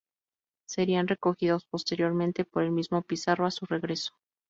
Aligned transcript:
Serían 0.67 1.07
recogidos 1.07 1.65
posteriormente 1.65 2.43
por 2.43 2.63
el 2.63 2.71
mismo 2.71 3.03
Pizarro, 3.03 3.45
a 3.45 3.51
su 3.51 3.67
regreso. 3.67 4.13